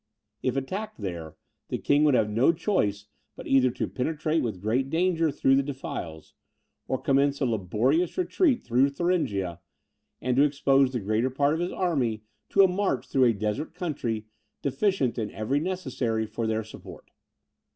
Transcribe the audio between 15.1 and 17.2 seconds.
in every necessary for their support.